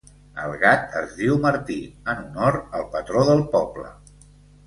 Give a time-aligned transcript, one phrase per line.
[0.43, 1.75] El gat es diu Martí,
[2.13, 3.87] en honor al patró del poble.